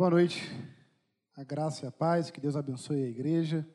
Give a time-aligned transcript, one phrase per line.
[0.00, 0.50] Boa noite.
[1.36, 3.68] A graça e a paz, que Deus abençoe a igreja.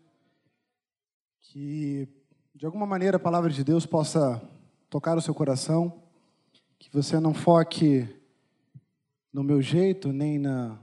[1.39, 2.09] Que,
[2.55, 4.41] de alguma maneira, a palavra de Deus possa
[4.89, 6.01] tocar o seu coração.
[6.79, 8.09] Que você não foque
[9.31, 10.79] no meu jeito, nem na,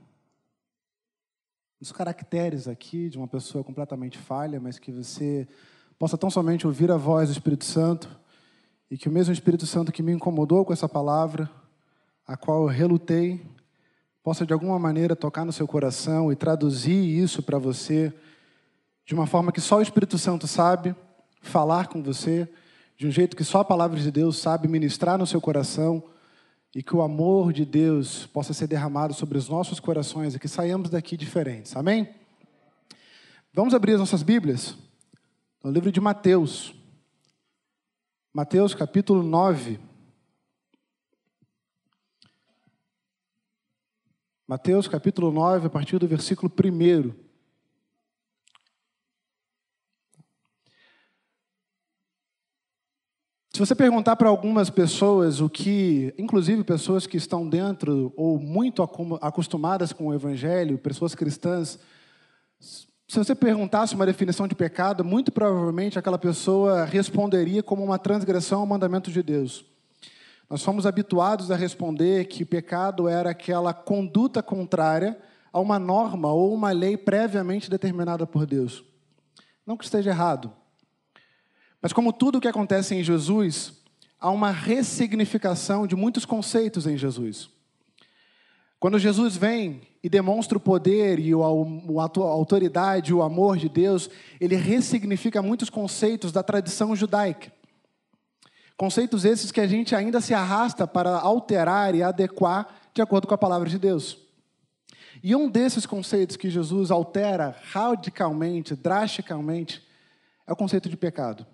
[1.81, 5.49] nos caracteres aqui de uma pessoa completamente falha, mas que você
[5.99, 8.09] possa tão somente ouvir a voz do Espírito Santo
[8.89, 11.51] e que o mesmo Espírito Santo que me incomodou com essa palavra,
[12.25, 13.45] a qual eu relutei,
[14.23, 18.13] possa de alguma maneira tocar no seu coração e traduzir isso para você
[19.05, 20.95] de uma forma que só o Espírito Santo sabe
[21.41, 22.49] falar com você,
[22.97, 26.03] de um jeito que só a palavra de Deus sabe ministrar no seu coração
[26.75, 30.49] e que o amor de Deus possa ser derramado sobre os nossos corações e que
[30.49, 31.77] saiamos daqui diferentes.
[31.77, 32.09] Amém?
[33.53, 34.77] Vamos abrir as nossas Bíblias
[35.63, 36.73] no livro de Mateus.
[38.33, 39.92] Mateus capítulo 9.
[44.53, 47.15] Mateus capítulo 9, a partir do versículo 1.
[53.51, 58.83] Se você perguntar para algumas pessoas o que, inclusive pessoas que estão dentro ou muito
[59.23, 61.79] acostumadas com o evangelho, pessoas cristãs,
[62.61, 68.61] se você perguntasse uma definição de pecado, muito provavelmente aquela pessoa responderia como uma transgressão
[68.61, 69.72] ao mandamento de Deus.
[70.53, 75.19] Nós fomos habituados a responder que pecado era aquela conduta contrária
[75.51, 78.85] a uma norma ou uma lei previamente determinada por Deus.
[79.67, 80.53] Não que esteja errado.
[81.81, 83.73] Mas, como tudo o que acontece em Jesus,
[84.21, 87.49] há uma ressignificação de muitos conceitos em Jesus.
[88.79, 94.57] Quando Jesus vem e demonstra o poder e a autoridade, o amor de Deus, ele
[94.57, 97.51] ressignifica muitos conceitos da tradição judaica.
[98.83, 103.35] Conceitos esses que a gente ainda se arrasta para alterar e adequar de acordo com
[103.35, 104.19] a palavra de Deus.
[105.23, 109.81] E um desses conceitos que Jesus altera radicalmente, drasticamente,
[110.45, 111.47] é o conceito de pecado.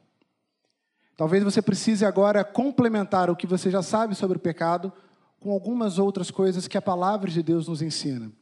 [1.19, 4.91] Talvez você precise agora complementar o que você já sabe sobre o pecado
[5.38, 8.33] com algumas outras coisas que a palavra de Deus nos ensina.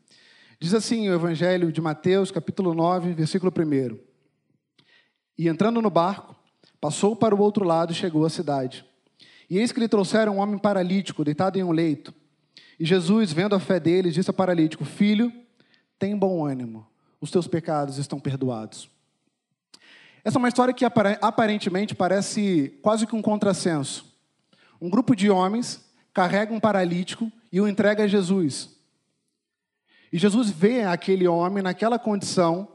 [0.60, 3.98] Diz assim o Evangelho de Mateus, capítulo 9, versículo 1.
[5.36, 6.35] E entrando no barco,
[6.86, 8.84] Passou para o outro lado e chegou à cidade.
[9.50, 12.14] E eis que lhe trouxeram um homem paralítico, deitado em um leito.
[12.78, 15.32] E Jesus, vendo a fé dele, disse ao paralítico: Filho,
[15.98, 16.86] tem bom ânimo,
[17.20, 18.88] os teus pecados estão perdoados.
[20.24, 24.06] Essa é uma história que aparentemente parece quase que um contrassenso.
[24.80, 28.76] Um grupo de homens carrega um paralítico e o entrega a Jesus.
[30.12, 32.68] E Jesus vê aquele homem naquela condição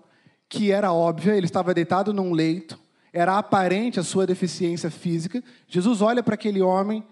[0.50, 2.78] que era óbvia, ele estava deitado num leito,
[3.14, 5.44] era aparente a sua deficiência física.
[5.68, 7.04] Jesus olha para aquele homem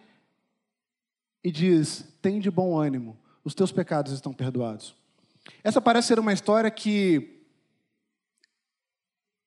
[1.44, 4.96] e diz: Tem de bom ânimo, os teus pecados estão perdoados.
[5.64, 7.40] Essa parece ser uma história que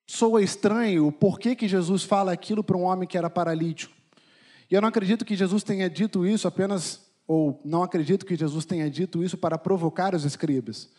[0.07, 3.95] soa estranho o porquê que Jesus fala aquilo para um homem que era paralítico.
[4.71, 8.65] E eu não acredito que Jesus tenha dito isso apenas, ou não acredito que Jesus
[8.65, 10.91] tenha dito isso para provocar os escribas.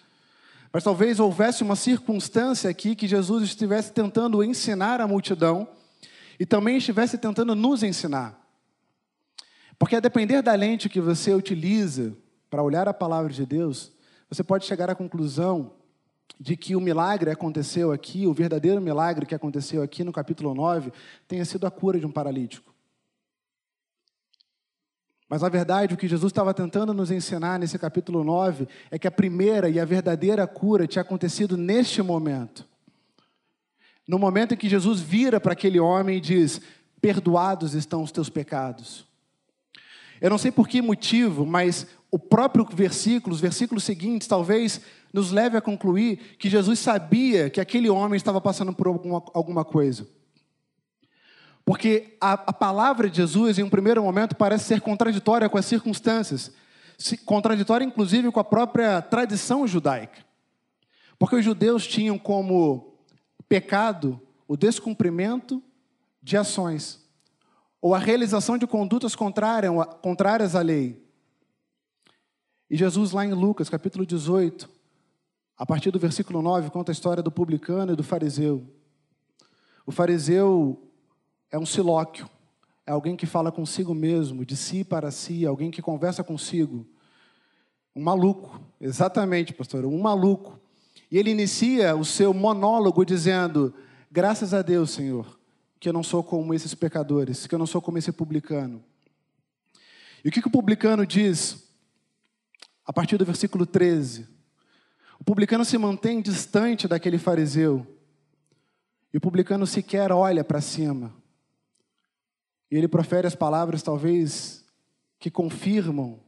[0.74, 5.68] Mas talvez houvesse uma circunstância aqui que Jesus estivesse tentando ensinar a multidão
[6.40, 8.42] e também estivesse tentando nos ensinar.
[9.78, 12.18] Porque a depender da lente que você utiliza
[12.50, 13.92] para olhar a palavra de Deus,
[14.28, 15.74] você pode chegar à conclusão
[16.40, 20.92] de que o milagre aconteceu aqui, o verdadeiro milagre que aconteceu aqui no capítulo 9,
[21.28, 22.73] tenha sido a cura de um paralítico.
[25.34, 29.08] Mas na verdade, o que Jesus estava tentando nos ensinar nesse capítulo 9 é que
[29.08, 32.64] a primeira e a verdadeira cura tinha acontecido neste momento.
[34.08, 36.62] No momento em que Jesus vira para aquele homem e diz:
[37.02, 39.08] Perdoados estão os teus pecados.
[40.22, 45.32] Eu não sei por que motivo, mas o próprio versículo, os versículos seguintes, talvez nos
[45.32, 50.08] leve a concluir que Jesus sabia que aquele homem estava passando por alguma, alguma coisa.
[51.66, 55.66] Porque a, a, palavra de Jesus, em um primeiro momento, parece ser contraditória com as
[55.66, 56.52] circunstâncias,
[57.26, 60.26] contraditória inclusive com a própria tradição judaica.
[61.18, 62.98] Porque os judeus tinham como
[63.48, 65.64] pecado o descumprimento
[66.22, 67.02] de ações,
[67.82, 71.02] ou a realização de condutas contrárias à lei.
[72.70, 74.70] E Jesus, lá em Lucas, capítulo 18,
[75.58, 78.68] a partir do versículo 9, conta a história do publicano e do fariseu.
[79.86, 80.93] O fariseu
[81.54, 82.28] é um silóquio,
[82.84, 86.84] é alguém que fala consigo mesmo, de si para si, alguém que conversa consigo.
[87.96, 90.60] Um maluco, exatamente, pastor, um maluco.
[91.12, 93.72] E ele inicia o seu monólogo dizendo:
[94.12, 95.40] Graças a Deus, Senhor,
[95.80, 98.84] que eu não sou como esses pecadores, que eu não sou como esse publicano.
[100.26, 101.72] E o que, que o publicano diz
[102.84, 104.28] a partir do versículo 13?
[105.20, 107.86] O publicano se mantém distante daquele fariseu.
[109.14, 111.22] E o publicano sequer olha para cima.
[112.74, 114.66] E ele profere as palavras, talvez,
[115.20, 116.20] que confirmam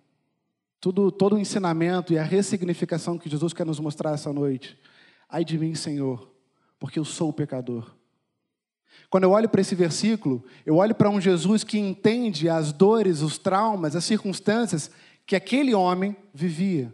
[0.80, 4.78] tudo, todo o ensinamento e a ressignificação que Jesus quer nos mostrar essa noite.
[5.28, 6.32] Ai de mim, Senhor,
[6.78, 7.96] porque eu sou pecador.
[9.10, 13.22] Quando eu olho para esse versículo, eu olho para um Jesus que entende as dores,
[13.22, 14.92] os traumas, as circunstâncias
[15.26, 16.94] que aquele homem vivia.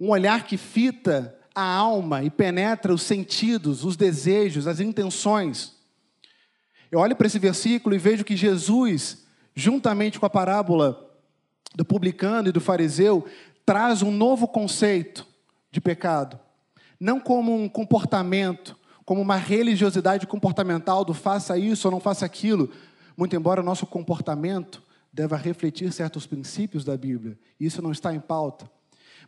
[0.00, 5.75] Um olhar que fita a alma e penetra os sentidos, os desejos, as intenções.
[6.90, 11.10] Eu olho para esse versículo e vejo que Jesus, juntamente com a parábola
[11.74, 13.26] do publicano e do fariseu,
[13.64, 15.26] traz um novo conceito
[15.70, 16.38] de pecado.
[16.98, 22.70] Não como um comportamento, como uma religiosidade comportamental do faça isso ou não faça aquilo,
[23.16, 24.82] muito embora o nosso comportamento
[25.12, 27.38] deva refletir certos princípios da Bíblia.
[27.58, 28.70] Isso não está em pauta.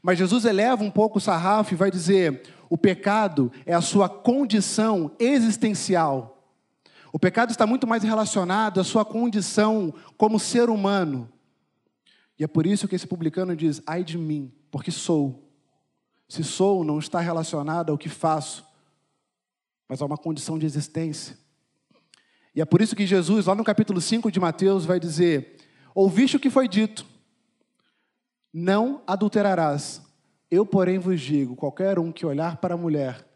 [0.03, 4.09] Mas Jesus eleva um pouco o sarrafo e vai dizer: o pecado é a sua
[4.09, 6.38] condição existencial.
[7.13, 11.31] O pecado está muito mais relacionado à sua condição como ser humano.
[12.39, 15.45] E é por isso que esse publicano diz: ai de mim, porque sou.
[16.29, 18.67] Se sou, não está relacionado ao que faço,
[19.89, 21.39] mas a uma condição de existência.
[22.55, 25.57] E é por isso que Jesus, lá no capítulo 5 de Mateus, vai dizer:
[25.95, 27.07] Ouviste o que foi dito,
[28.53, 30.03] não adulterarás.
[30.51, 33.27] Eu, porém, vos digo: qualquer um que olhar para a mulher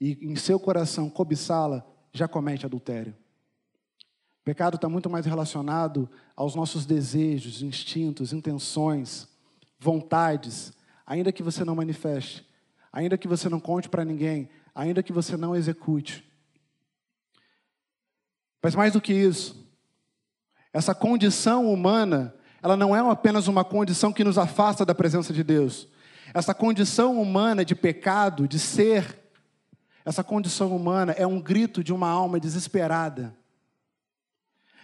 [0.00, 3.14] e em seu coração cobiçá-la, já comete adultério.
[4.40, 9.28] O pecado está muito mais relacionado aos nossos desejos, instintos, intenções,
[9.78, 10.72] vontades,
[11.04, 12.46] ainda que você não manifeste,
[12.92, 16.24] ainda que você não conte para ninguém, ainda que você não execute.
[18.62, 19.68] Mas mais do que isso,
[20.72, 25.42] essa condição humana, ela não é apenas uma condição que nos afasta da presença de
[25.42, 25.88] Deus.
[26.32, 29.23] Essa condição humana de pecado, de ser,
[30.04, 33.34] essa condição humana é um grito de uma alma desesperada.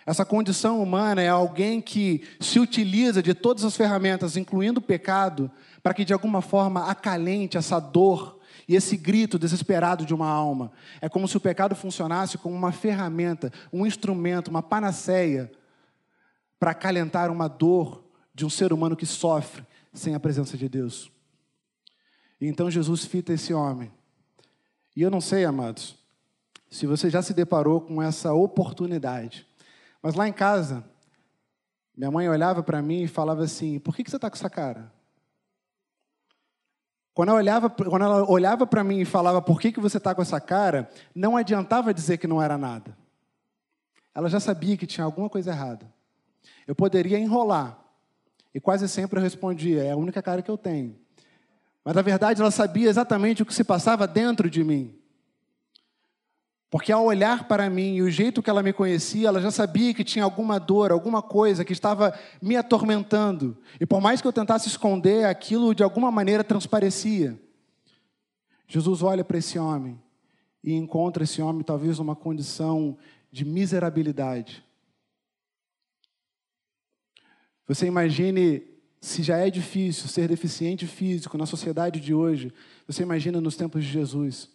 [0.07, 5.51] Essa condição humana é alguém que se utiliza de todas as ferramentas, incluindo o pecado,
[5.83, 10.73] para que de alguma forma acalente essa dor e esse grito desesperado de uma alma.
[11.01, 15.53] É como se o pecado funcionasse como uma ferramenta, um instrumento, uma panaceia
[16.59, 21.11] para acalentar uma dor de um ser humano que sofre sem a presença de Deus.
[22.41, 23.93] E então Jesus fita esse homem.
[24.97, 25.97] E eu não sei, amados,
[26.71, 29.47] se você já se deparou com essa oportunidade.
[30.03, 30.85] Mas lá em casa,
[31.97, 34.51] minha mãe olhava para mim e falava assim: por que, que você está com essa
[34.51, 34.93] cara?
[37.13, 40.15] Quando ela olhava, quando ela olhava para mim e falava, por que, que você está
[40.15, 42.97] com essa cara, não adiantava dizer que não era nada.
[44.15, 45.87] Ela já sabia que tinha alguma coisa errada.
[46.67, 47.79] Eu poderia enrolar.
[48.55, 51.00] E quase sempre eu respondia, é a única cara que eu tenho.
[51.85, 55.00] Mas na verdade ela sabia exatamente o que se passava dentro de mim.
[56.71, 59.93] Porque ao olhar para mim e o jeito que ela me conhecia, ela já sabia
[59.93, 63.59] que tinha alguma dor, alguma coisa que estava me atormentando.
[63.81, 67.37] E por mais que eu tentasse esconder, aquilo de alguma maneira transparecia.
[68.69, 70.00] Jesus olha para esse homem
[70.62, 72.97] e encontra esse homem talvez numa condição
[73.33, 74.65] de miserabilidade.
[77.67, 78.70] Você imagine
[79.00, 82.52] se já é difícil ser deficiente físico na sociedade de hoje,
[82.87, 84.50] você imagina nos tempos de Jesus.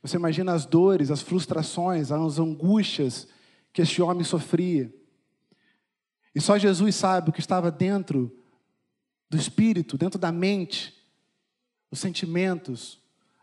[0.00, 3.28] Você imagina as dores, as frustrações, as angústias
[3.72, 4.92] que este homem sofria.
[6.34, 8.34] E só Jesus sabe o que estava dentro
[9.28, 10.94] do espírito, dentro da mente,
[11.90, 12.98] os sentimentos,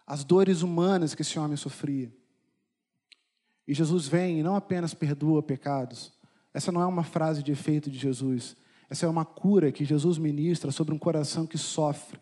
[0.06, 2.12] as dores humanas que esse homem sofria.
[3.68, 6.12] E Jesus vem e não apenas perdoa pecados.
[6.52, 8.58] Essa não é uma frase de efeito de Jesus.
[8.90, 12.20] Essa é uma cura que Jesus ministra sobre um coração que sofre.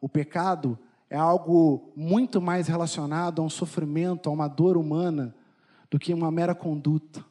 [0.00, 5.34] O pecado é algo muito mais relacionado a um sofrimento, a uma dor humana,
[5.90, 7.24] do que uma mera conduta.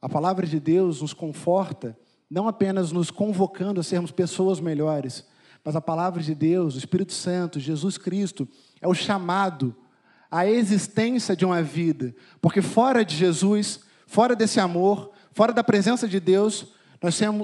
[0.00, 5.26] A palavra de Deus nos conforta, não apenas nos convocando a sermos pessoas melhores,
[5.64, 8.46] mas a palavra de Deus, o Espírito Santo, Jesus Cristo,
[8.80, 9.74] é o chamado
[10.30, 16.08] à existência de uma vida, porque fora de Jesus, fora desse amor, fora da presença
[16.08, 16.66] de Deus,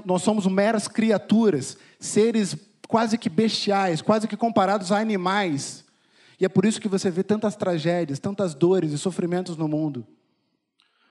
[0.06, 2.56] nós somos, meras criaturas, seres
[2.88, 5.84] quase que bestiais, quase que comparados a animais.
[6.40, 10.06] E é por isso que você vê tantas tragédias, tantas dores e sofrimentos no mundo.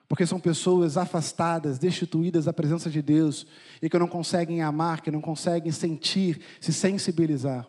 [0.07, 3.45] Porque são pessoas afastadas, destituídas da presença de Deus
[3.79, 7.67] e que não conseguem amar, que não conseguem sentir, se sensibilizar.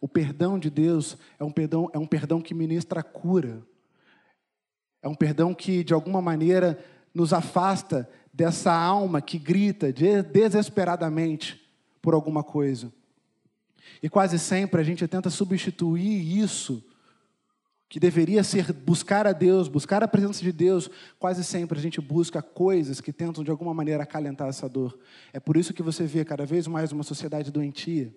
[0.00, 3.62] O perdão de Deus é um perdão, é um perdão que ministra a cura.
[5.00, 6.76] É um perdão que, de alguma maneira,
[7.14, 11.60] nos afasta dessa alma que grita desesperadamente
[12.02, 12.92] por alguma coisa.
[14.02, 16.84] E quase sempre a gente tenta substituir isso,
[17.88, 22.00] que deveria ser buscar a Deus, buscar a presença de Deus, quase sempre a gente
[22.00, 24.98] busca coisas que tentam de alguma maneira acalentar essa dor.
[25.32, 28.12] É por isso que você vê cada vez mais uma sociedade doentia.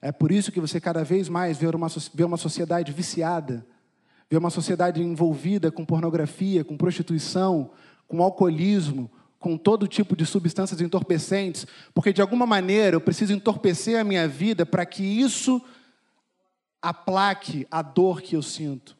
[0.00, 3.66] É por isso que você cada vez mais vê uma, vê uma sociedade viciada,
[4.30, 7.70] vê uma sociedade envolvida com pornografia, com prostituição,
[8.08, 14.00] com alcoolismo, com todo tipo de substâncias entorpecentes, porque de alguma maneira eu preciso entorpecer
[14.00, 15.62] a minha vida para que isso
[16.82, 18.96] aplaque a dor que eu sinto.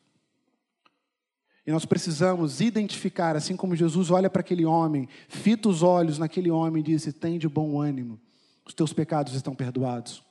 [1.67, 6.51] E nós precisamos identificar, assim como Jesus olha para aquele homem, fita os olhos naquele
[6.51, 8.19] homem e disse: Tem de bom ânimo,
[8.65, 10.23] os teus pecados estão perdoados.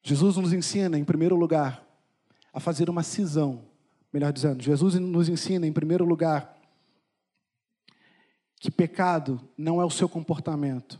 [0.00, 1.84] Jesus nos ensina, em primeiro lugar,
[2.52, 3.62] a fazer uma cisão.
[4.12, 6.53] Melhor dizendo, Jesus nos ensina, em primeiro lugar,
[8.64, 10.98] que pecado não é o seu comportamento,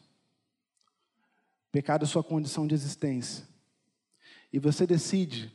[1.72, 3.48] pecado é sua condição de existência.
[4.52, 5.50] E você decide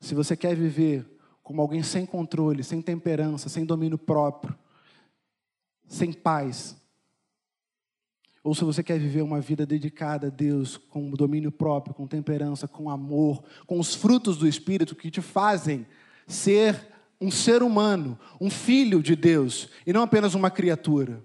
[0.00, 1.06] se você quer viver
[1.44, 4.58] como alguém sem controle, sem temperança, sem domínio próprio,
[5.86, 6.76] sem paz,
[8.42, 12.66] ou se você quer viver uma vida dedicada a Deus, com domínio próprio, com temperança,
[12.66, 15.86] com amor, com os frutos do Espírito que te fazem
[16.26, 16.88] ser
[17.20, 21.24] um ser humano, um filho de Deus, e não apenas uma criatura.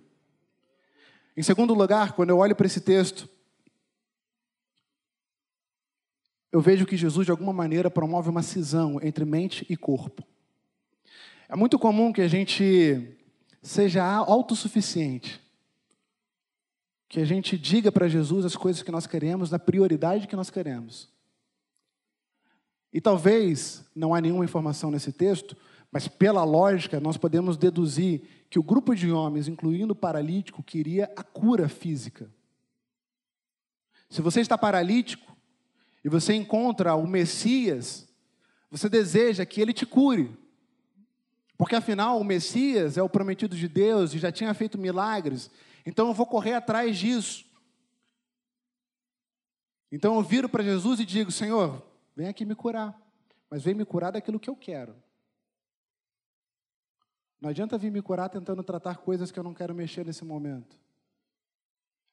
[1.35, 3.29] Em segundo lugar, quando eu olho para esse texto,
[6.51, 10.23] eu vejo que Jesus, de alguma maneira, promove uma cisão entre mente e corpo.
[11.47, 13.17] É muito comum que a gente
[13.61, 15.39] seja autossuficiente,
[17.07, 20.49] que a gente diga para Jesus as coisas que nós queremos, na prioridade que nós
[20.49, 21.09] queremos.
[22.91, 25.55] E talvez não há nenhuma informação nesse texto,
[25.91, 31.09] mas pela lógica nós podemos deduzir que o grupo de homens, incluindo o paralítico, queria
[31.15, 32.29] a cura física.
[34.09, 35.33] Se você está paralítico
[36.03, 38.09] e você encontra o Messias,
[38.69, 40.37] você deseja que ele te cure.
[41.57, 45.49] Porque afinal, o Messias é o prometido de Deus e já tinha feito milagres,
[45.85, 47.45] então eu vou correr atrás disso.
[49.89, 51.81] Então eu viro para Jesus e digo: Senhor,
[52.13, 52.99] vem aqui me curar,
[53.49, 54.93] mas vem me curar daquilo que eu quero.
[57.41, 60.79] Não adianta vir me curar tentando tratar coisas que eu não quero mexer nesse momento.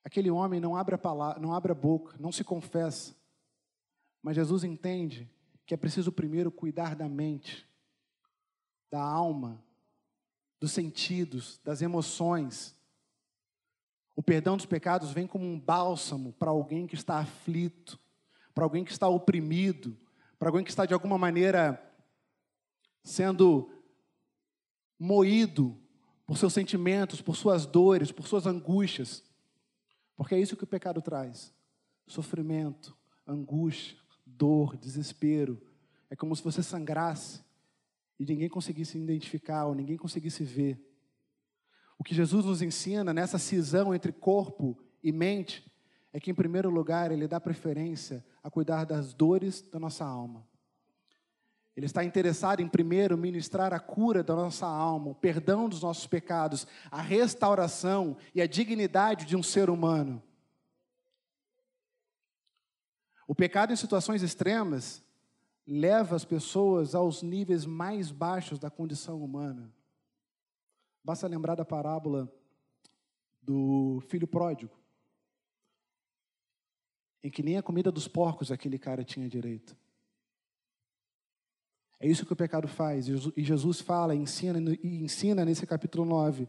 [0.02, 3.14] Aquele homem não abre a palavra, não abre a boca, não se confessa.
[4.22, 5.30] Mas Jesus entende
[5.66, 7.68] que é preciso primeiro cuidar da mente,
[8.90, 9.62] da alma,
[10.58, 12.74] dos sentidos, das emoções.
[14.16, 18.00] O perdão dos pecados vem como um bálsamo para alguém que está aflito,
[18.54, 19.94] para alguém que está oprimido,
[20.38, 21.84] para alguém que está de alguma maneira
[23.04, 23.70] sendo
[24.98, 25.78] moído
[26.26, 29.22] por seus sentimentos, por suas dores, por suas angústias.
[30.16, 31.54] Porque é isso que o pecado traz:
[32.06, 35.62] sofrimento, angústia, dor, desespero.
[36.10, 37.42] É como se você sangrasse
[38.18, 40.82] e ninguém conseguisse identificar ou ninguém conseguisse ver.
[41.98, 45.70] O que Jesus nos ensina nessa cisão entre corpo e mente
[46.12, 50.46] é que, em primeiro lugar, Ele dá preferência a cuidar das dores da nossa alma.
[51.78, 56.08] Ele está interessado em, primeiro, ministrar a cura da nossa alma, o perdão dos nossos
[56.08, 60.20] pecados, a restauração e a dignidade de um ser humano.
[63.28, 65.04] O pecado em situações extremas
[65.64, 69.72] leva as pessoas aos níveis mais baixos da condição humana.
[71.04, 72.28] Basta lembrar da parábola
[73.40, 74.76] do filho pródigo,
[77.22, 79.76] em que nem a comida dos porcos aquele cara tinha direito.
[82.00, 83.08] É isso que o pecado faz.
[83.08, 86.48] E Jesus fala, ensina, e ensina nesse capítulo 9.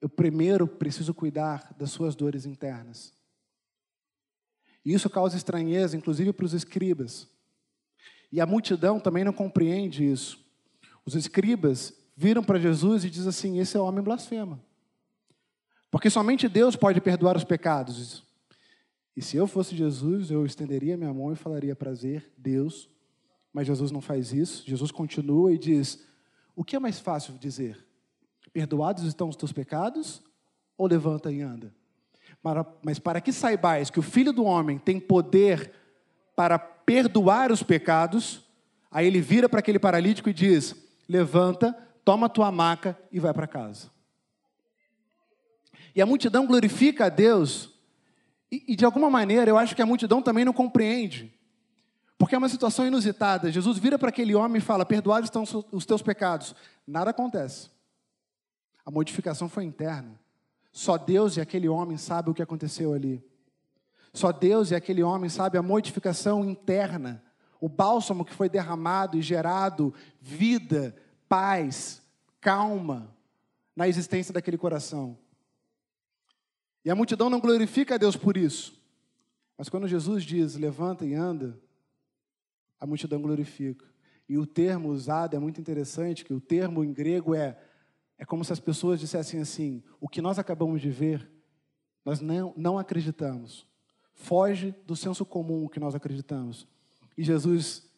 [0.00, 3.12] Eu primeiro preciso cuidar das suas dores internas.
[4.84, 7.28] E isso causa estranheza, inclusive para os escribas.
[8.30, 10.44] E a multidão também não compreende isso.
[11.06, 14.60] Os escribas viram para Jesus e dizem assim: esse é homem blasfema.
[15.90, 18.22] Porque somente Deus pode perdoar os pecados.
[19.16, 22.90] E se eu fosse Jesus, eu estenderia minha mão e falaria: prazer, Deus,
[23.54, 24.64] mas Jesus não faz isso.
[24.66, 26.04] Jesus continua e diz:
[26.56, 27.86] O que é mais fácil dizer?
[28.52, 30.20] Perdoados estão os teus pecados?
[30.76, 31.72] Ou levanta e anda?
[32.82, 35.72] Mas para que saibais que o Filho do Homem tem poder
[36.34, 38.42] para perdoar os pecados,
[38.90, 40.74] aí ele vira para aquele paralítico e diz:
[41.08, 41.72] Levanta,
[42.04, 43.88] toma tua maca e vai para casa.
[45.94, 47.70] E a multidão glorifica a Deus,
[48.50, 51.33] e, e de alguma maneira eu acho que a multidão também não compreende.
[52.16, 53.50] Porque é uma situação inusitada.
[53.50, 56.54] Jesus vira para aquele homem e fala: Perdoados estão os teus pecados.
[56.86, 57.70] Nada acontece.
[58.84, 60.18] A modificação foi interna.
[60.70, 63.24] Só Deus e aquele homem sabem o que aconteceu ali.
[64.12, 67.22] Só Deus e aquele homem sabe a modificação interna,
[67.60, 70.94] o bálsamo que foi derramado e gerado vida,
[71.28, 72.00] paz,
[72.40, 73.12] calma
[73.74, 75.18] na existência daquele coração.
[76.84, 78.80] E a multidão não glorifica a Deus por isso.
[79.56, 81.58] Mas quando Jesus diz levanta e anda,
[82.84, 83.86] a multidão glorifica.
[84.28, 87.58] E o termo usado é muito interessante, que o termo em grego é
[88.16, 91.28] é como se as pessoas dissessem assim: o que nós acabamos de ver,
[92.04, 93.66] nós não, não acreditamos.
[94.12, 96.68] Foge do senso comum que nós acreditamos.
[97.16, 97.90] E Jesus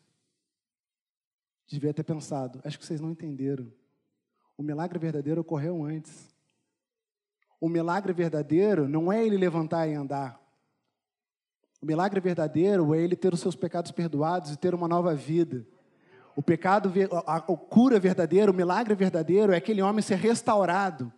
[1.66, 3.70] devia ter pensado: acho que vocês não entenderam.
[4.56, 6.34] O milagre verdadeiro ocorreu antes.
[7.60, 10.40] O milagre verdadeiro não é ele levantar e andar.
[11.80, 15.66] O milagre verdadeiro é ele ter os seus pecados perdoados e ter uma nova vida.
[16.34, 16.92] O pecado,
[17.26, 21.12] a, cura verdadeira, o milagre verdadeiro é aquele homem ser restaurado.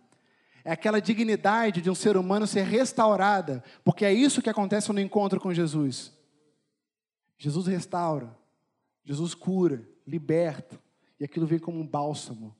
[0.63, 4.99] É aquela dignidade de um ser humano ser restaurada, porque é isso que acontece no
[4.99, 6.13] encontro com Jesus.
[7.37, 8.35] Jesus restaura,
[9.03, 10.79] Jesus cura, liberta,
[11.19, 12.55] e aquilo vem como um bálsamo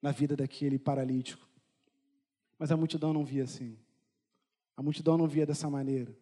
[0.00, 1.46] na vida daquele paralítico.
[2.58, 3.76] Mas a multidão não via assim.
[4.76, 6.14] A multidão não via dessa maneira.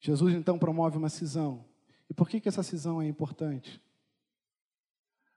[0.00, 1.64] Jesus então promove uma cisão.
[2.08, 3.80] E por que, que essa cisão é importante?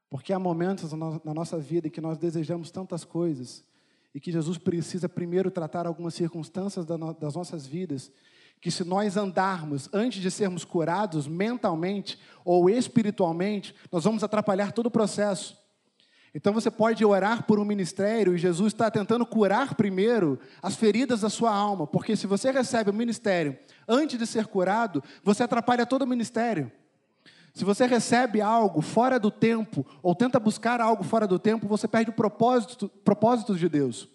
[0.10, 3.63] Porque há momentos na nossa vida em que nós desejamos tantas coisas
[4.13, 8.12] e que Jesus precisa primeiro tratar algumas circunstâncias das nossas vidas,
[8.62, 14.86] que se nós andarmos antes de sermos curados mentalmente ou espiritualmente, nós vamos atrapalhar todo
[14.86, 15.58] o processo.
[16.36, 21.22] Então você pode orar por um ministério e Jesus está tentando curar primeiro as feridas
[21.22, 25.86] da sua alma, porque se você recebe o ministério antes de ser curado, você atrapalha
[25.86, 26.72] todo o ministério.
[27.54, 31.88] Se você recebe algo fora do tempo, ou tenta buscar algo fora do tempo, você
[31.88, 34.10] perde o propósito, propósito de Deus.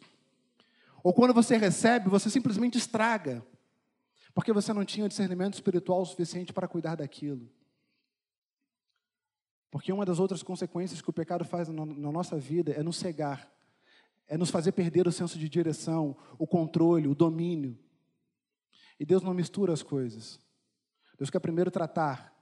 [1.04, 3.46] Ou quando você recebe, você simplesmente estraga,
[4.34, 7.48] porque você não tinha discernimento espiritual suficiente para cuidar daquilo.
[9.70, 13.50] Porque uma das outras consequências que o pecado faz na nossa vida é nos cegar,
[14.26, 17.78] é nos fazer perder o senso de direção, o controle, o domínio.
[18.98, 20.40] E Deus não mistura as coisas.
[21.16, 22.34] Deus quer primeiro tratar.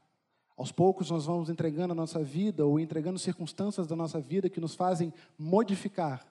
[0.57, 4.61] Aos poucos nós vamos entregando a nossa vida ou entregando circunstâncias da nossa vida que
[4.61, 6.27] nos fazem modificar.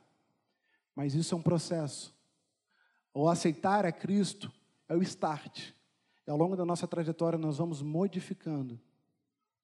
[0.95, 2.13] Mas isso é um processo.
[3.13, 4.51] O aceitar a Cristo
[4.89, 5.71] é o start.
[6.25, 8.79] E ao longo da nossa trajetória nós vamos modificando.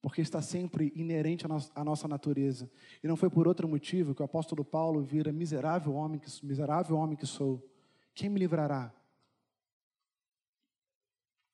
[0.02, 2.68] Porque está sempre inerente à nossa natureza.
[3.02, 6.96] E não foi por outro motivo que o apóstolo Paulo vira miserável homem que, miserável
[6.96, 7.64] homem que sou.
[8.12, 8.92] Quem me livrará?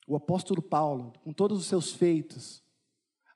[0.07, 2.65] O apóstolo Paulo, com todos os seus feitos,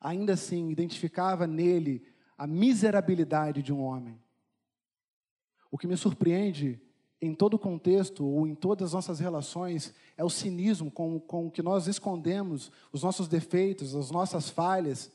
[0.00, 2.02] ainda assim identificava nele
[2.36, 4.18] a miserabilidade de um homem.
[5.70, 6.80] O que me surpreende
[7.22, 11.62] em todo contexto ou em todas as nossas relações é o cinismo com, com que
[11.62, 15.08] nós escondemos os nossos defeitos, as nossas falhas.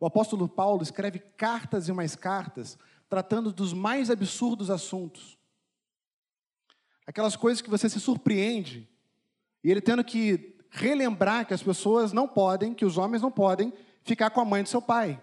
[0.00, 2.78] O apóstolo Paulo escreve cartas e mais cartas,
[3.10, 5.36] tratando dos mais absurdos assuntos.
[7.06, 8.88] Aquelas coisas que você se surpreende,
[9.62, 13.70] e ele tendo que relembrar que as pessoas não podem, que os homens não podem
[14.02, 15.20] ficar com a mãe do seu pai.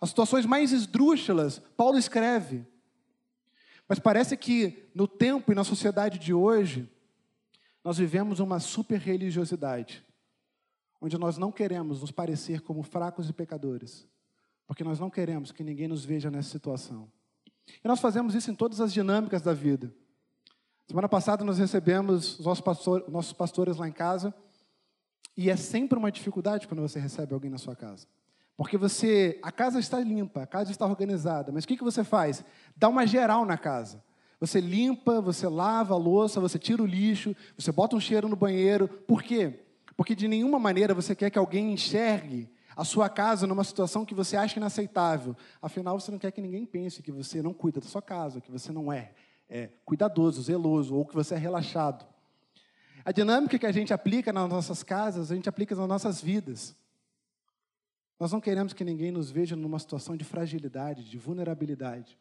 [0.00, 2.64] As situações mais esdrúxulas, Paulo escreve.
[3.90, 6.88] Mas parece que no tempo e na sociedade de hoje,
[7.82, 10.06] nós vivemos uma super religiosidade,
[11.00, 14.06] onde nós não queremos nos parecer como fracos e pecadores,
[14.64, 17.10] porque nós não queremos que ninguém nos veja nessa situação.
[17.84, 19.92] E nós fazemos isso em todas as dinâmicas da vida.
[20.86, 24.32] Semana passada nós recebemos os nossos, pastor, nossos pastores lá em casa
[25.36, 28.06] e é sempre uma dificuldade quando você recebe alguém na sua casa.
[28.60, 32.04] Porque você, a casa está limpa, a casa está organizada, mas o que, que você
[32.04, 32.44] faz?
[32.76, 34.04] Dá uma geral na casa.
[34.38, 38.36] Você limpa, você lava a louça, você tira o lixo, você bota um cheiro no
[38.36, 38.86] banheiro.
[38.86, 39.60] Por quê?
[39.96, 44.14] Porque de nenhuma maneira você quer que alguém enxergue a sua casa numa situação que
[44.14, 45.34] você acha inaceitável.
[45.62, 48.52] Afinal, você não quer que ninguém pense que você não cuida da sua casa, que
[48.52, 49.12] você não é,
[49.48, 52.06] é cuidadoso, zeloso, ou que você é relaxado.
[53.06, 56.78] A dinâmica que a gente aplica nas nossas casas, a gente aplica nas nossas vidas.
[58.20, 62.18] Nós não queremos que ninguém nos veja numa situação de fragilidade, de vulnerabilidade.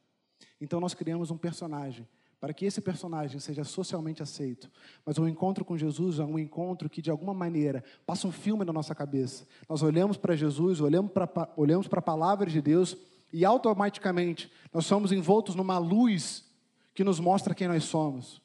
[0.62, 2.08] Então nós criamos um personagem,
[2.40, 4.72] para que esse personagem seja socialmente aceito.
[5.06, 8.64] Mas o encontro com Jesus é um encontro que, de alguma maneira, passa um filme
[8.64, 9.46] na nossa cabeça.
[9.68, 12.96] Nós olhamos para Jesus, olhamos para, olhamos para a palavra de Deus
[13.34, 16.46] e automaticamente nós somos envoltos numa luz
[16.94, 18.42] que nos mostra quem nós somos.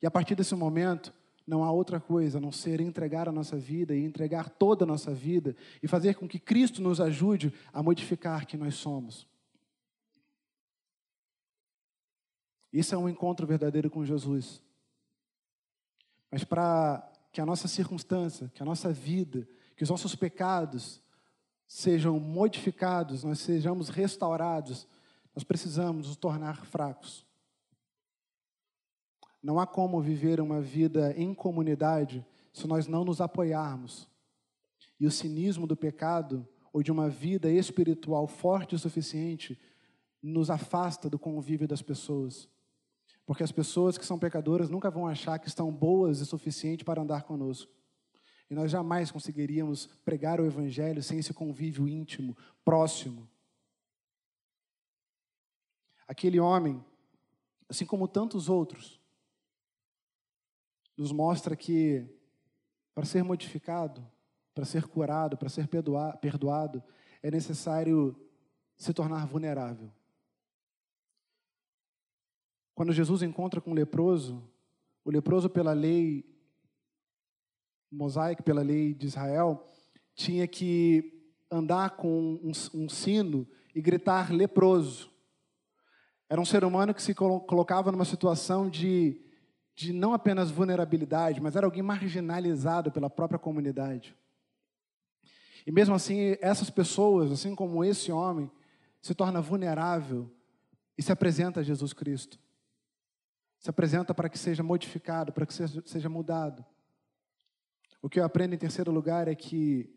[0.00, 1.12] E a partir desse momento,
[1.48, 4.86] não há outra coisa a não ser entregar a nossa vida e entregar toda a
[4.86, 9.26] nossa vida e fazer com que Cristo nos ajude a modificar quem nós somos.
[12.70, 14.60] Isso é um encontro verdadeiro com Jesus.
[16.30, 21.02] Mas para que a nossa circunstância, que a nossa vida, que os nossos pecados
[21.66, 24.86] sejam modificados, nós sejamos restaurados,
[25.34, 27.26] nós precisamos nos tornar fracos.
[29.42, 34.08] Não há como viver uma vida em comunidade se nós não nos apoiarmos.
[34.98, 39.58] E o cinismo do pecado, ou de uma vida espiritual forte o suficiente,
[40.22, 42.48] nos afasta do convívio das pessoas.
[43.24, 47.02] Porque as pessoas que são pecadoras nunca vão achar que estão boas o suficiente para
[47.02, 47.70] andar conosco.
[48.50, 53.28] E nós jamais conseguiríamos pregar o Evangelho sem esse convívio íntimo, próximo.
[56.06, 56.82] Aquele homem,
[57.68, 58.97] assim como tantos outros,
[60.98, 62.04] nos mostra que
[62.92, 64.04] para ser modificado,
[64.52, 66.82] para ser curado, para ser perdoado,
[67.22, 68.20] é necessário
[68.76, 69.92] se tornar vulnerável.
[72.74, 74.42] Quando Jesus encontra com o leproso,
[75.04, 76.24] o leproso, pela lei
[77.90, 79.64] mosaica, pela lei de Israel,
[80.14, 85.10] tinha que andar com um, um sino e gritar leproso.
[86.28, 89.27] Era um ser humano que se colocava numa situação de,
[89.78, 94.12] de não apenas vulnerabilidade, mas era alguém marginalizado pela própria comunidade.
[95.64, 98.50] E mesmo assim, essas pessoas, assim como esse homem,
[99.00, 100.28] se torna vulnerável
[100.96, 102.40] e se apresenta a Jesus Cristo.
[103.60, 106.66] Se apresenta para que seja modificado, para que seja, mudado.
[108.02, 109.88] O que eu aprendo em terceiro lugar é que,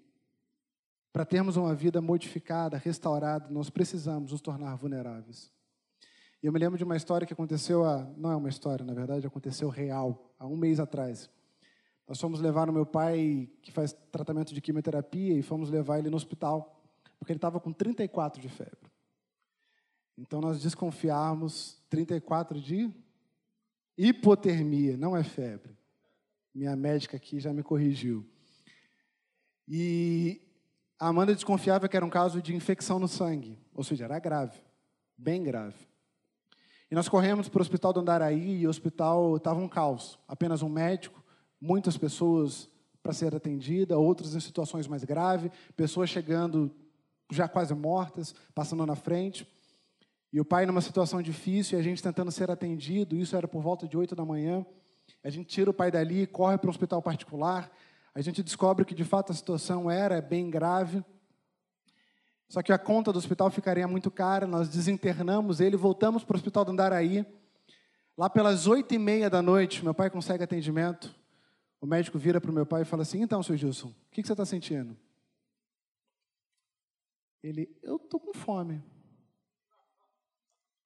[1.12, 5.52] para termos uma vida modificada, restaurada, nós precisamos nos tornar vulneráveis.
[6.42, 8.04] E eu me lembro de uma história que aconteceu há.
[8.18, 11.30] Não é uma história, na verdade, aconteceu real, há um mês atrás.
[12.08, 16.10] Nós fomos levar o meu pai, que faz tratamento de quimioterapia, e fomos levar ele
[16.10, 16.82] no hospital,
[17.20, 18.92] porque ele estava com 34 de febre.
[20.18, 22.92] Então nós desconfiamos 34 de
[23.96, 25.78] hipotermia, não é febre.
[26.54, 28.28] Minha médica aqui já me corrigiu.
[29.68, 30.42] E
[31.00, 34.60] a Amanda desconfiava que era um caso de infecção no sangue, ou seja, era grave,
[35.16, 35.91] bem grave.
[36.92, 40.20] E nós corremos para o hospital do Andaraí e o hospital estava um caos.
[40.28, 41.24] Apenas um médico,
[41.60, 42.70] muitas pessoas
[43.02, 46.70] para ser atendida, outras em situações mais graves, pessoas chegando
[47.32, 49.48] já quase mortas, passando na frente.
[50.34, 53.62] E o pai numa situação difícil e a gente tentando ser atendido, isso era por
[53.62, 54.66] volta de 8 da manhã.
[55.24, 57.72] A gente tira o pai dali, corre para um hospital particular.
[58.14, 61.02] A gente descobre que de fato a situação era bem grave.
[62.52, 64.46] Só que a conta do hospital ficaria muito cara.
[64.46, 67.26] Nós desinternamos ele, voltamos para o hospital do Andaraí.
[68.18, 71.16] Lá pelas oito e meia da noite, meu pai consegue atendimento.
[71.80, 74.22] O médico vira para o meu pai e fala assim: Então, seu Gilson, o que,
[74.22, 74.98] que você está sentindo?
[77.42, 78.84] Ele, eu estou com fome.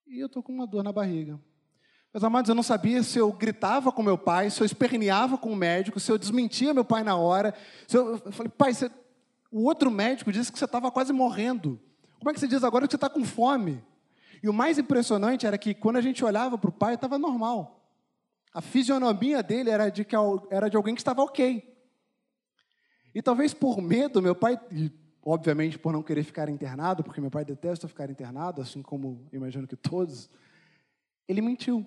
[0.06, 1.40] E eu estou com uma dor na barriga.
[2.14, 5.52] Meus amados, eu não sabia se eu gritava com meu pai, se eu esperneava com
[5.52, 7.56] o médico, se eu desmentia meu pai na hora.
[7.92, 8.88] Eu, eu, falei, pai, você...
[9.56, 11.80] o outro médico disse que você estava quase morrendo.
[12.20, 13.82] Como é que você diz agora que você está com fome?
[14.44, 17.90] E o mais impressionante era que quando a gente olhava para o pai, estava normal.
[18.54, 20.14] A fisionomia dele era de, que,
[20.50, 21.74] era de alguém que estava ok.
[23.14, 24.92] E talvez por medo, meu pai, e
[25.24, 29.66] obviamente por não querer ficar internado, porque meu pai detesta ficar internado, assim como imagino
[29.66, 30.30] que todos,
[31.30, 31.86] ele mentiu.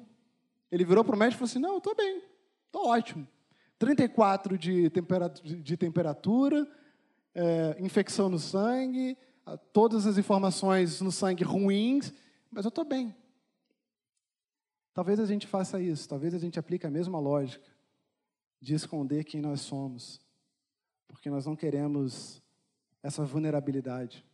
[0.73, 2.23] Ele virou para o médico e falou assim: Não, estou bem,
[2.65, 3.29] estou ótimo.
[3.79, 4.91] 34 de
[5.45, 6.67] de temperatura
[7.39, 9.17] é, infecção no sangue,
[9.73, 12.13] todas as informações no sangue ruins,
[12.51, 13.15] mas eu estou bem.
[14.93, 17.71] Talvez a gente faça isso, talvez a gente aplique a mesma lógica
[18.61, 20.21] de esconder quem nós somos,
[21.07, 22.43] porque nós não queremos
[23.01, 24.25] essa vulnerabilidade.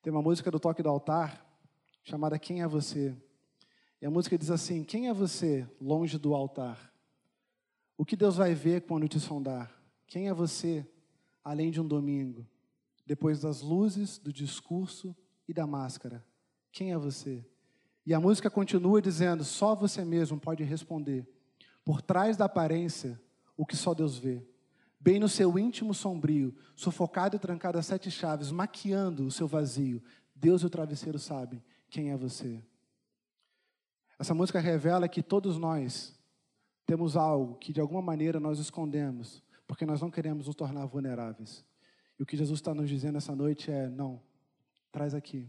[0.00, 1.44] Tem uma música do Toque do Altar
[2.04, 3.12] chamada Quem é Você?
[4.00, 6.90] E a música diz assim: Quem é você longe do altar?
[7.98, 9.70] O que Deus vai ver quando te sondar?
[10.06, 10.89] Quem é você
[11.44, 12.46] além de um domingo?
[13.06, 15.16] Depois das luzes, do discurso
[15.48, 16.24] e da máscara.
[16.70, 17.44] Quem é você?
[18.06, 21.26] E a música continua dizendo: Só você mesmo pode responder.
[21.84, 23.20] Por trás da aparência,
[23.56, 24.46] o que só Deus vê.
[24.98, 30.02] Bem no seu íntimo sombrio, sufocado e trancado a sete chaves, maquiando o seu vazio,
[30.34, 32.62] Deus e o travesseiro sabem quem é você.
[34.18, 36.14] Essa música revela que todos nós
[36.86, 41.64] temos algo que de alguma maneira nós escondemos, porque nós não queremos nos tornar vulneráveis.
[42.18, 44.20] E o que Jesus está nos dizendo essa noite é: não,
[44.90, 45.48] traz aqui,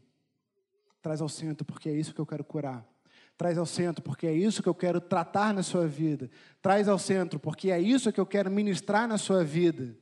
[1.01, 2.87] traz ao centro, porque é isso que eu quero curar.
[3.35, 6.29] Traz ao centro, porque é isso que eu quero tratar na sua vida.
[6.61, 9.97] Traz ao centro, porque é isso que eu quero ministrar na sua vida.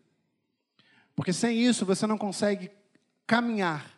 [1.15, 2.69] Porque sem isso você não consegue
[3.25, 3.89] caminhar.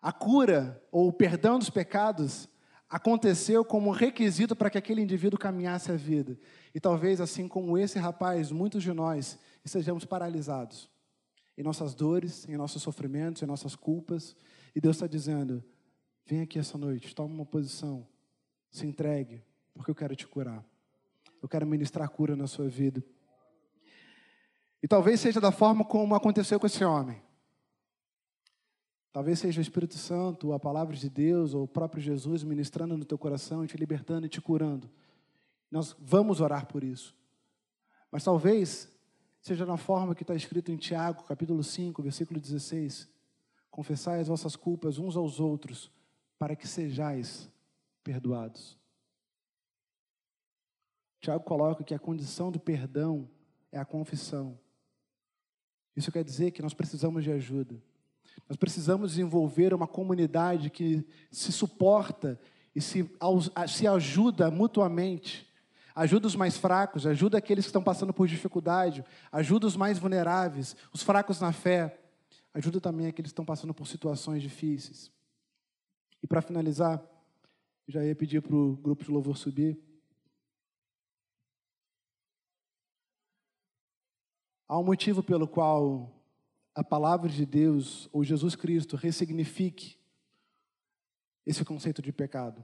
[0.00, 2.48] A cura ou o perdão dos pecados
[2.88, 6.38] aconteceu como requisito para que aquele indivíduo caminhasse a vida.
[6.74, 10.88] E talvez, assim como esse rapaz, muitos de nós estejamos paralisados
[11.56, 14.34] em nossas dores, em nossos sofrimentos, em nossas culpas.
[14.74, 15.62] E Deus está dizendo:
[16.24, 18.06] vem aqui essa noite, toma uma posição,
[18.70, 19.42] se entregue,
[19.74, 20.64] porque eu quero te curar.
[21.42, 23.04] Eu quero ministrar cura na sua vida.
[24.82, 27.20] E talvez seja da forma como aconteceu com esse homem.
[29.12, 33.04] Talvez seja o Espírito Santo, a palavra de Deus, ou o próprio Jesus ministrando no
[33.04, 34.88] teu coração, te libertando e te curando.
[35.70, 37.14] Nós vamos orar por isso.
[38.10, 38.90] Mas talvez
[39.40, 43.08] seja na forma que está escrito em Tiago, capítulo 5, versículo 16:
[43.70, 45.90] Confessai as vossas culpas uns aos outros,
[46.38, 47.50] para que sejais
[48.04, 48.78] perdoados.
[51.20, 53.28] Tiago coloca que a condição do perdão
[53.72, 54.58] é a confissão.
[55.96, 57.82] Isso quer dizer que nós precisamos de ajuda.
[58.46, 62.38] Nós precisamos desenvolver uma comunidade que se suporta
[62.74, 63.10] e se,
[63.66, 65.48] se ajuda mutuamente.
[65.94, 70.76] Ajuda os mais fracos, ajuda aqueles que estão passando por dificuldade, ajuda os mais vulneráveis,
[70.92, 71.98] os fracos na fé,
[72.54, 75.10] ajuda também aqueles que estão passando por situações difíceis.
[76.22, 77.02] E para finalizar,
[77.88, 79.76] já ia pedir para o grupo de louvor subir.
[84.68, 86.17] Há um motivo pelo qual
[86.78, 89.98] a palavra de Deus, ou Jesus Cristo, ressignifique
[91.44, 92.62] esse conceito de pecado.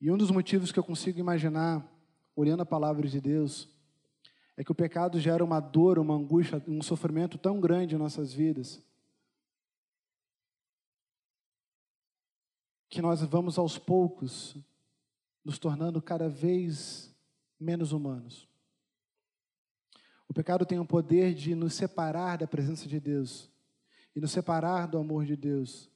[0.00, 1.86] E um dos motivos que eu consigo imaginar,
[2.34, 3.68] olhando a palavra de Deus,
[4.56, 8.32] é que o pecado gera uma dor, uma angústia, um sofrimento tão grande em nossas
[8.32, 8.82] vidas,
[12.88, 14.56] que nós vamos aos poucos
[15.44, 17.14] nos tornando cada vez
[17.60, 18.48] menos humanos.
[20.34, 23.48] O pecado tem o poder de nos separar da presença de Deus
[24.16, 25.88] e nos separar do amor de Deus.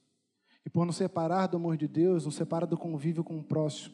[0.65, 3.93] E por nos separar do amor de Deus, nos separa do convívio com o próximo.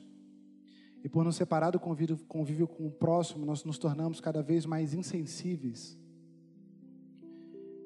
[1.04, 4.68] E por nos separar do convívio, convívio com o próximo, nós nos tornamos cada vez
[4.68, 5.98] mais insensíveis.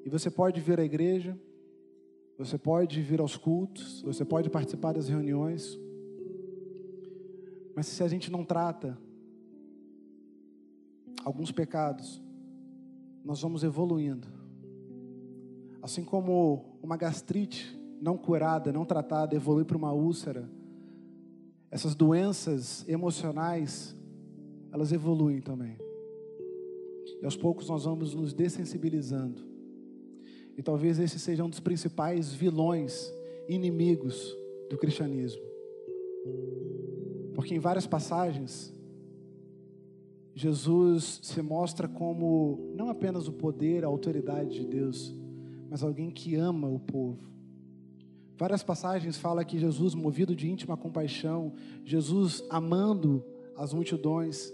[0.03, 1.39] E você pode vir à igreja,
[2.37, 5.79] você pode vir aos cultos, você pode participar das reuniões,
[7.73, 8.99] mas se a gente não trata
[11.23, 12.21] alguns pecados,
[13.23, 14.27] nós vamos evoluindo.
[15.81, 20.49] Assim como uma gastrite não curada, não tratada, evolui para uma úlcera,
[21.71, 23.95] essas doenças emocionais,
[24.71, 25.77] elas evoluem também.
[27.21, 29.47] E aos poucos nós vamos nos dessensibilizando.
[30.57, 33.13] E talvez esse seja um dos principais vilões,
[33.47, 34.35] inimigos
[34.69, 35.41] do cristianismo.
[37.33, 38.73] Porque em várias passagens,
[40.33, 45.13] Jesus se mostra como não apenas o poder, a autoridade de Deus,
[45.69, 47.29] mas alguém que ama o povo.
[48.37, 53.23] Várias passagens falam que Jesus, movido de íntima compaixão, Jesus amando
[53.55, 54.53] as multidões.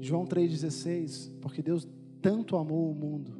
[0.00, 1.86] João 3,16, porque Deus
[2.22, 3.38] tanto amou o mundo.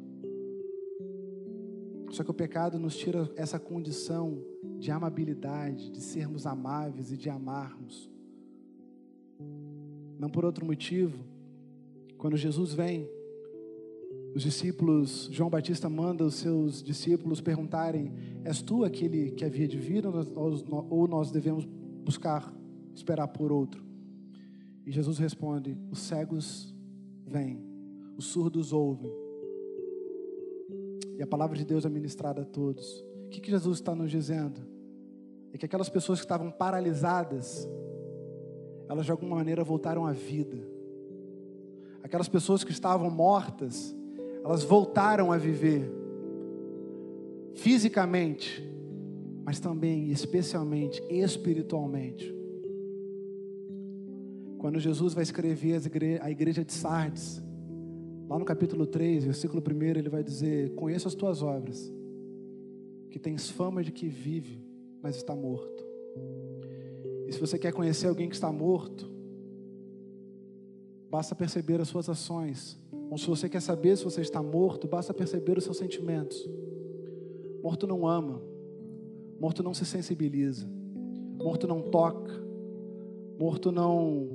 [2.11, 4.43] Só que o pecado nos tira essa condição
[4.77, 8.09] de amabilidade, de sermos amáveis e de amarmos.
[10.19, 11.17] Não por outro motivo,
[12.17, 13.07] quando Jesus vem,
[14.35, 18.11] os discípulos, João Batista manda os seus discípulos perguntarem:
[18.43, 21.65] És tu aquele que havia de vir ou nós devemos
[22.03, 22.53] buscar,
[22.93, 23.81] esperar por outro?
[24.85, 26.75] E Jesus responde: Os cegos
[27.25, 27.63] vêm,
[28.17, 29.11] os surdos ouvem.
[31.17, 33.03] E a palavra de Deus é ministrada a todos.
[33.25, 34.59] O que, que Jesus está nos dizendo?
[35.51, 37.67] É que aquelas pessoas que estavam paralisadas,
[38.89, 40.79] elas de alguma maneira voltaram à vida
[42.03, 43.95] aquelas pessoas que estavam mortas,
[44.43, 45.87] elas voltaram a viver
[47.53, 48.67] fisicamente,
[49.43, 52.35] mas também, especialmente, espiritualmente.
[54.57, 57.41] Quando Jesus vai escrever a igreja de Sardes,
[58.27, 61.91] lá no capítulo 3, versículo 1, ele vai dizer: Conheço as tuas obras,
[63.09, 64.65] que tens fama de que vive,
[65.01, 65.83] mas está morto.
[67.29, 69.07] E se você quer conhecer alguém que está morto,
[71.11, 72.75] basta perceber as suas ações.
[73.07, 76.49] Ou se você quer saber se você está morto, basta perceber os seus sentimentos.
[77.61, 78.41] Morto não ama,
[79.39, 80.67] morto não se sensibiliza,
[81.37, 82.33] morto não toca,
[83.39, 84.27] morto não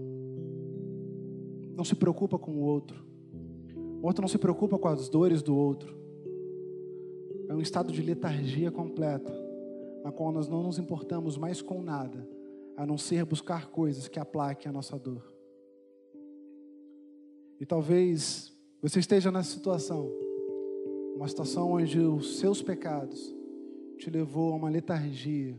[1.76, 3.04] não se preocupa com o outro.
[4.00, 5.92] Morto não se preocupa com as dores do outro.
[7.48, 9.34] É um estado de letargia completa,
[10.04, 12.33] na qual nós não nos importamos mais com nada,
[12.76, 15.32] a não ser buscar coisas que aplaquem a nossa dor.
[17.60, 20.10] E talvez você esteja nessa situação,
[21.16, 23.34] uma situação onde os seus pecados
[23.96, 25.58] te levou a uma letargia,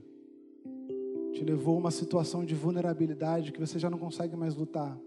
[1.34, 5.00] te levou a uma situação de vulnerabilidade que você já não consegue mais lutar.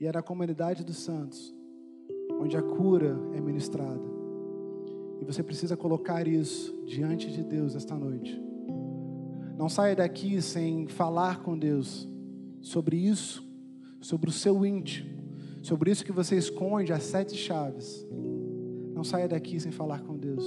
[0.00, 1.54] E é na comunidade dos santos
[2.40, 4.00] onde a cura é ministrada.
[5.20, 8.47] E você precisa colocar isso diante de Deus esta noite.
[9.58, 12.08] Não saia daqui sem falar com Deus
[12.60, 13.44] sobre isso,
[14.00, 15.10] sobre o seu íntimo,
[15.64, 18.06] sobre isso que você esconde as sete chaves.
[18.94, 20.44] Não saia daqui sem falar com Deus,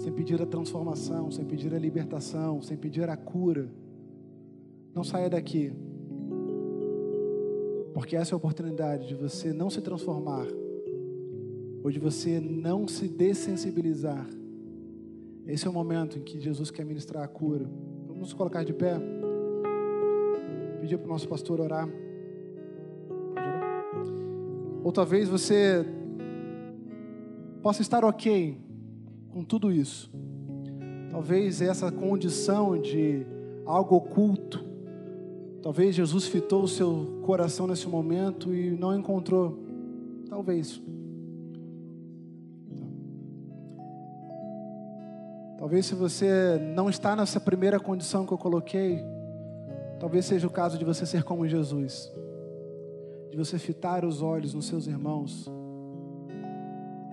[0.00, 3.72] sem pedir a transformação, sem pedir a libertação, sem pedir a cura.
[4.94, 5.72] Não saia daqui,
[7.94, 10.46] porque essa é a oportunidade de você não se transformar,
[11.82, 14.28] ou de você não se dessensibilizar.
[15.46, 17.66] Esse é o momento em que Jesus quer ministrar a cura.
[18.20, 19.00] Vamos colocar de pé.
[20.78, 21.88] Pedir para o nosso pastor orar.
[24.84, 25.86] Ou talvez você
[27.62, 28.58] possa estar ok
[29.30, 30.12] com tudo isso.
[31.10, 33.24] Talvez essa condição de
[33.64, 34.62] algo oculto.
[35.62, 39.58] Talvez Jesus fitou o seu coração nesse momento e não encontrou.
[40.28, 40.78] Talvez.
[45.60, 49.04] Talvez se você não está nessa primeira condição que eu coloquei,
[49.98, 52.10] talvez seja o caso de você ser como Jesus,
[53.30, 55.52] de você fitar os olhos nos seus irmãos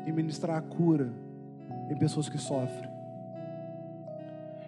[0.06, 1.12] e ministrar a cura
[1.92, 2.90] em pessoas que sofrem.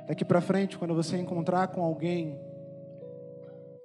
[0.06, 2.38] Daqui para frente, quando você encontrar com alguém,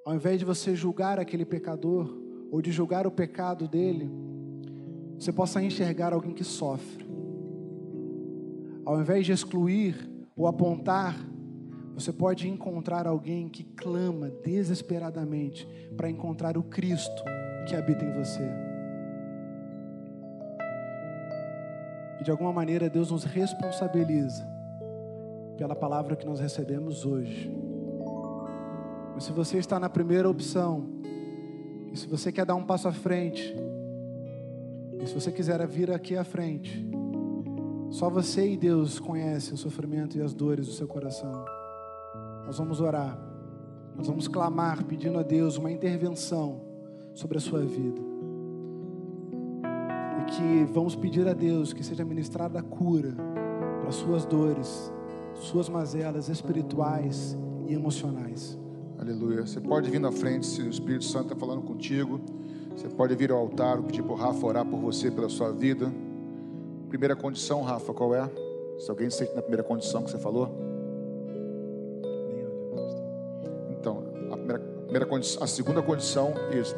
[0.05, 2.13] ao invés de você julgar aquele pecador
[2.51, 4.11] ou de julgar o pecado dele,
[5.17, 7.04] você possa enxergar alguém que sofre
[8.85, 11.15] ao invés de excluir ou apontar,
[11.95, 15.67] você pode encontrar alguém que clama desesperadamente
[15.97, 17.23] para encontrar o Cristo
[17.69, 18.43] que habita em você.
[22.21, 24.45] E de alguma maneira Deus nos responsabiliza
[25.57, 27.51] pela palavra que nós recebemos hoje.
[29.15, 30.89] Mas se você está na primeira opção,
[31.93, 33.55] e se você quer dar um passo à frente,
[35.01, 36.85] e se você quiser vir aqui à frente,
[37.91, 41.45] só você e Deus conhecem o sofrimento e as dores do seu coração.
[42.47, 43.19] Nós vamos orar,
[43.97, 46.61] nós vamos clamar pedindo a Deus uma intervenção
[47.15, 48.01] sobre a sua vida.
[50.21, 53.15] E que vamos pedir a Deus que seja ministrada a cura
[53.81, 54.93] para suas dores,
[55.35, 57.37] suas mazelas espirituais
[57.69, 58.59] e emocionais.
[58.99, 59.47] Aleluia.
[59.47, 62.21] Você pode vir na frente se o Espírito Santo está falando contigo.
[62.77, 65.93] Você pode vir ao altar, pedir para o Rafa orar por você, pela sua vida.
[66.95, 68.31] Primeira condição, Rafa, qual é?
[68.79, 70.49] Se alguém sente na primeira condição que você falou?
[73.69, 76.73] Então, a, primeira, a, primeira condição, a segunda condição, isso,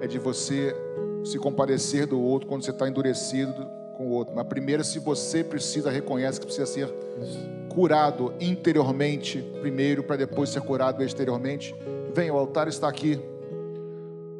[0.00, 0.74] é de você
[1.22, 3.64] se compadecer do outro quando você está endurecido
[3.96, 4.34] com o outro.
[4.34, 6.92] Na primeira, se você precisa, reconhece que precisa ser
[7.72, 11.72] curado interiormente primeiro, para depois ser curado exteriormente.
[12.12, 13.20] Vem, o altar está aqui.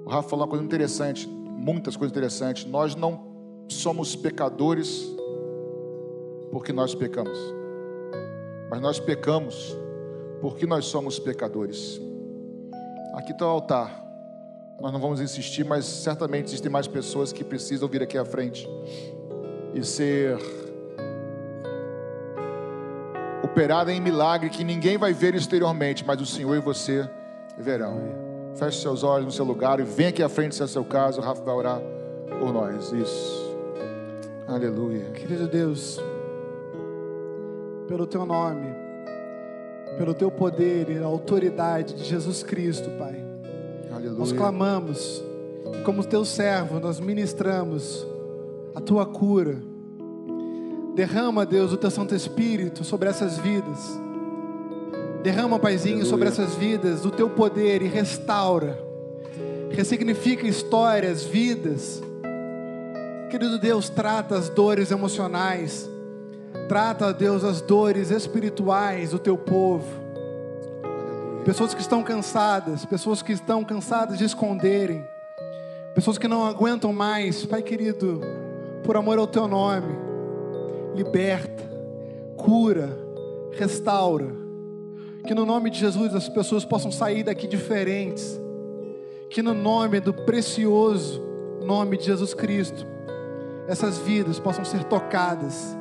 [0.05, 2.65] O Rafa falou uma coisa interessante, muitas coisas interessantes.
[2.65, 3.31] Nós não
[3.69, 5.07] somos pecadores
[6.51, 7.39] porque nós pecamos,
[8.71, 9.77] mas nós pecamos
[10.41, 12.01] porque nós somos pecadores.
[13.15, 14.03] Aqui está o altar.
[14.81, 18.69] Nós não vamos insistir, mas certamente existem mais pessoas que precisam vir aqui à frente
[19.75, 20.37] e ser
[23.45, 27.09] operada em milagre que ninguém vai ver exteriormente, mas o Senhor e você
[27.57, 28.01] verão.
[28.55, 31.21] Feche seus olhos no seu lugar e vem aqui à frente se é seu caso.
[31.21, 31.81] O Rafa vai orar
[32.41, 32.93] por nós.
[32.93, 33.52] Isso.
[34.53, 35.07] Aleluia.
[35.15, 35.99] Querido Deus,
[37.89, 38.67] pelo teu nome,
[39.97, 43.17] pelo teu poder e a autoridade de Jesus Cristo, Pai.
[43.91, 44.19] Aleluia.
[44.19, 45.25] Nós clamamos,
[45.75, 48.07] e como teu servo, nós ministramos
[48.75, 49.57] a tua cura.
[50.95, 53.99] Derrama, Deus, o teu Santo Espírito sobre essas vidas.
[55.23, 56.11] Derrama, Paizinho, Aleluia.
[56.11, 58.79] sobre essas vidas o teu poder e restaura.
[59.71, 62.03] Ressignifica histórias, vidas
[63.33, 65.89] Querido Deus, trata as dores emocionais,
[66.69, 69.87] trata, Deus, as dores espirituais do teu povo.
[71.43, 75.03] Pessoas que estão cansadas, pessoas que estão cansadas de esconderem,
[75.95, 78.21] pessoas que não aguentam mais, Pai querido,
[78.85, 79.97] por amor ao teu nome,
[80.95, 81.65] liberta,
[82.37, 82.95] cura,
[83.53, 84.27] restaura.
[85.27, 88.39] Que no nome de Jesus as pessoas possam sair daqui diferentes.
[89.31, 91.23] Que no nome do precioso
[91.65, 92.92] nome de Jesus Cristo,
[93.73, 95.75] essas vidas possam ser tocadas,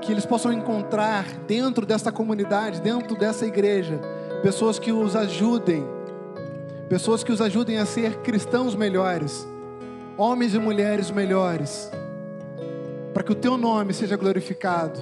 [0.00, 4.00] que eles possam encontrar dentro dessa comunidade, dentro dessa igreja,
[4.42, 5.86] pessoas que os ajudem,
[6.88, 9.46] pessoas que os ajudem a ser cristãos melhores,
[10.16, 11.90] homens e mulheres melhores,
[13.12, 15.00] para que o teu nome seja glorificado.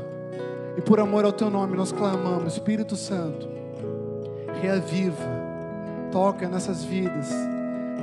[0.76, 3.48] E por amor ao teu nome nós clamamos, Espírito Santo,
[4.60, 5.30] reaviva,
[6.10, 7.30] toca nessas vidas,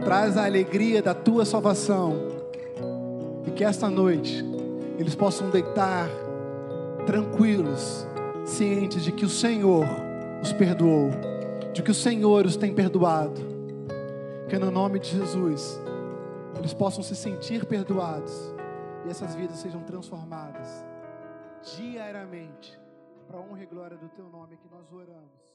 [0.06, 2.43] traz a alegria da tua salvação.
[3.46, 4.44] E que esta noite
[4.98, 6.08] eles possam deitar
[7.06, 8.08] tranquilos,
[8.46, 9.86] cientes de que o Senhor
[10.42, 11.10] os perdoou,
[11.74, 13.42] de que o Senhor os tem perdoado.
[14.50, 15.82] Que no nome de Jesus
[16.58, 18.54] eles possam se sentir perdoados
[19.06, 20.86] e essas vidas sejam transformadas
[21.76, 22.80] diariamente
[23.28, 25.53] para a honra e glória do teu nome que nós oramos.